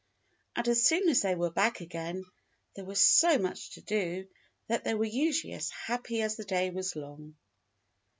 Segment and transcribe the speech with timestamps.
[0.55, 2.23] And as soon as they were back again
[2.75, 4.27] there was so much to do
[4.65, 7.35] that they were usually as happy as the day was long.